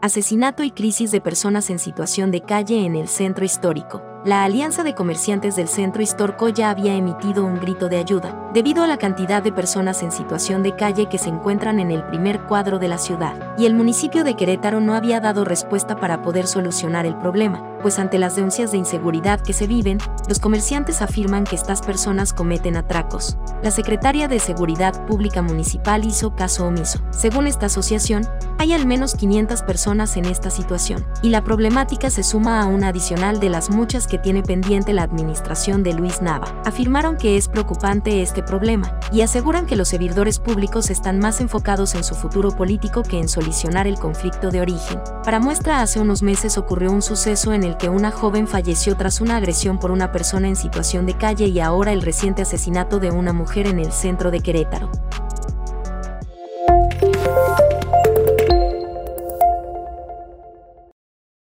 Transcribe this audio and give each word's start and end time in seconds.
Asesinato 0.00 0.62
y 0.62 0.70
crisis 0.70 1.10
de 1.10 1.20
personas 1.20 1.70
en 1.70 1.80
situación 1.80 2.30
de 2.30 2.42
calle 2.42 2.84
en 2.84 2.94
el 2.94 3.08
centro 3.08 3.44
histórico. 3.44 4.00
La 4.24 4.44
Alianza 4.44 4.84
de 4.84 4.94
Comerciantes 4.94 5.56
del 5.56 5.66
Centro 5.66 6.02
Histórico 6.02 6.48
ya 6.48 6.70
había 6.70 6.94
emitido 6.94 7.44
un 7.44 7.58
grito 7.58 7.88
de 7.88 7.96
ayuda, 7.96 8.50
debido 8.54 8.84
a 8.84 8.86
la 8.86 8.98
cantidad 8.98 9.42
de 9.42 9.52
personas 9.52 10.02
en 10.04 10.12
situación 10.12 10.62
de 10.62 10.76
calle 10.76 11.08
que 11.08 11.18
se 11.18 11.30
encuentran 11.30 11.80
en 11.80 11.90
el 11.90 12.04
primer 12.04 12.42
cuadro 12.42 12.78
de 12.78 12.86
la 12.86 12.98
ciudad, 12.98 13.56
y 13.58 13.66
el 13.66 13.74
municipio 13.74 14.22
de 14.22 14.34
Querétaro 14.34 14.80
no 14.80 14.94
había 14.94 15.20
dado 15.20 15.44
respuesta 15.44 15.96
para 15.96 16.22
poder 16.22 16.46
solucionar 16.46 17.04
el 17.04 17.16
problema, 17.16 17.78
pues 17.80 17.98
ante 17.98 18.18
las 18.18 18.36
denuncias 18.36 18.70
de 18.70 18.78
inseguridad 18.78 19.40
que 19.40 19.52
se 19.52 19.66
viven, 19.66 19.98
los 20.28 20.38
comerciantes 20.38 21.02
afirman 21.02 21.44
que 21.44 21.56
estas 21.56 21.80
personas 21.82 22.32
cometen 22.32 22.76
atracos. 22.76 23.36
La 23.62 23.70
secretaria 23.70 24.28
de 24.28 24.38
Seguridad 24.38 25.06
Pública 25.06 25.42
Municipal 25.42 26.04
hizo 26.04 26.36
caso 26.36 26.66
omiso. 26.66 27.00
Según 27.10 27.46
esta 27.46 27.66
asociación, 27.66 28.28
hay 28.58 28.72
al 28.72 28.86
menos 28.86 29.14
500 29.14 29.62
personas 29.62 30.16
en 30.16 30.24
esta 30.24 30.50
situación, 30.50 31.06
y 31.22 31.30
la 31.30 31.44
problemática 31.44 32.10
se 32.10 32.22
suma 32.22 32.60
a 32.60 32.66
una 32.66 32.88
adicional 32.88 33.40
de 33.40 33.48
las 33.48 33.70
muchas 33.70 34.06
que 34.06 34.18
tiene 34.18 34.42
pendiente 34.42 34.92
la 34.92 35.04
administración 35.04 35.82
de 35.82 35.94
Luis 35.94 36.20
Nava. 36.20 36.60
Afirmaron 36.64 37.16
que 37.16 37.36
es 37.36 37.48
preocupante 37.48 38.20
este 38.20 38.42
problema, 38.42 38.98
y 39.12 39.20
aseguran 39.20 39.66
que 39.66 39.76
los 39.76 39.88
servidores 39.88 40.38
públicos 40.38 40.90
están 40.90 41.18
más 41.18 41.40
enfocados 41.40 41.94
en 41.94 42.02
su 42.02 42.14
futuro 42.14 42.50
político 42.50 43.02
que 43.02 43.18
en 43.18 43.28
solucionar 43.28 43.86
el 43.86 43.98
conflicto 43.98 44.50
de 44.50 44.60
origen. 44.60 45.00
Para 45.24 45.40
muestra, 45.40 45.80
hace 45.80 46.00
unos 46.00 46.22
meses 46.22 46.58
ocurrió 46.58 46.90
un 46.90 47.02
suceso 47.02 47.52
en 47.52 47.62
el 47.62 47.76
que 47.76 47.88
una 47.88 48.10
joven 48.10 48.48
falleció 48.48 48.96
tras 48.96 49.20
una 49.20 49.36
agresión 49.36 49.78
por 49.78 49.92
una 49.92 50.10
persona 50.10 50.48
en 50.48 50.56
situación 50.56 51.06
de 51.06 51.14
calle 51.14 51.46
y 51.46 51.60
ahora 51.60 51.92
el 51.92 52.02
reciente 52.02 52.42
asesinato 52.42 52.98
de 52.98 53.10
una 53.10 53.32
mujer 53.32 53.66
en 53.66 53.78
el 53.78 53.92
centro 53.92 54.30
de 54.30 54.40
Querétaro. 54.40 54.90